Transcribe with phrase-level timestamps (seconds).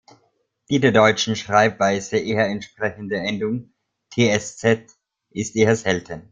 [0.71, 3.75] Die der deutschen Schreibweise eher entsprechende Endung
[4.11, 4.87] ‚tsz‘
[5.31, 6.27] ist eher selten.